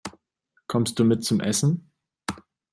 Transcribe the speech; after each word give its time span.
Kommst 0.65 0.97
du 0.97 1.03
mit 1.05 1.23
zum 1.23 1.41
Essen? 1.41 1.91